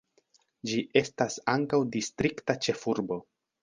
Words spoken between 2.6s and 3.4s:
ĉefurbo.